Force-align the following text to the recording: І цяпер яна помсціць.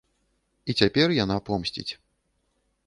І 0.73 0.75
цяпер 0.81 1.07
яна 1.23 1.37
помсціць. 1.51 1.89